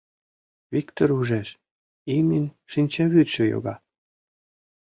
Виктор 0.73 1.09
ужеш: 1.19 1.49
имньын 2.15 2.45
шинчавӱдшӧ 2.71 3.43
йога. 3.53 3.75